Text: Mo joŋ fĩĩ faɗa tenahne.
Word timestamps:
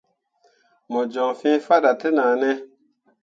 Mo 0.91 0.99
joŋ 1.11 1.29
fĩĩ 1.39 1.53
faɗa 1.65 1.91
tenahne. 1.99 2.51